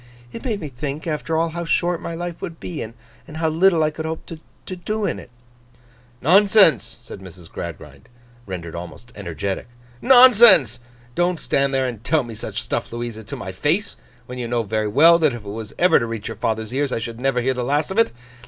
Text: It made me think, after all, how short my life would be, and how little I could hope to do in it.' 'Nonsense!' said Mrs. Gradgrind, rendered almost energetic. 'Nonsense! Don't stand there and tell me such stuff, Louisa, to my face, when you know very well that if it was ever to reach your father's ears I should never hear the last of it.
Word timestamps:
It 0.33 0.43
made 0.43 0.59
me 0.59 0.67
think, 0.67 1.05
after 1.05 1.37
all, 1.37 1.49
how 1.49 1.63
short 1.63 2.01
my 2.01 2.15
life 2.15 2.41
would 2.41 2.59
be, 2.59 2.81
and 2.81 2.93
how 3.35 3.49
little 3.49 3.83
I 3.83 3.91
could 3.91 4.05
hope 4.07 4.25
to 4.65 4.75
do 4.75 5.05
in 5.05 5.19
it.' 5.19 5.29
'Nonsense!' 6.23 6.97
said 7.01 7.19
Mrs. 7.19 7.51
Gradgrind, 7.51 8.09
rendered 8.47 8.73
almost 8.73 9.11
energetic. 9.15 9.67
'Nonsense! 10.01 10.79
Don't 11.13 11.39
stand 11.39 11.71
there 11.71 11.85
and 11.87 12.03
tell 12.03 12.23
me 12.23 12.33
such 12.33 12.63
stuff, 12.63 12.91
Louisa, 12.91 13.23
to 13.23 13.35
my 13.35 13.51
face, 13.51 13.95
when 14.25 14.39
you 14.39 14.47
know 14.47 14.63
very 14.63 14.87
well 14.87 15.19
that 15.19 15.33
if 15.33 15.45
it 15.45 15.47
was 15.47 15.75
ever 15.77 15.99
to 15.99 16.07
reach 16.07 16.27
your 16.29 16.37
father's 16.37 16.73
ears 16.73 16.91
I 16.91 16.97
should 16.97 17.19
never 17.19 17.39
hear 17.39 17.53
the 17.53 17.63
last 17.63 17.91
of 17.91 17.99
it. 17.99 18.11